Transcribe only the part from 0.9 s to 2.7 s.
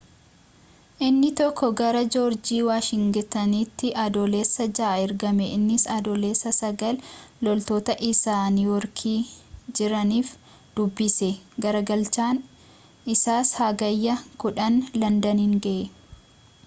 innii tokkoo gara joorjii